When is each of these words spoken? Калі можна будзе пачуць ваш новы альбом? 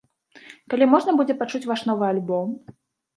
Калі 0.73 0.87
можна 0.93 1.13
будзе 1.19 1.35
пачуць 1.41 1.61
ваш 1.73 1.83
новы 1.91 2.05
альбом? 2.13 2.49